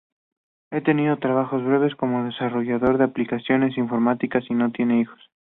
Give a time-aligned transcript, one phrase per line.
[0.71, 5.29] Ha tenido trabajos breves como desarrollador de aplicaciones informáticas y no tiene hijos.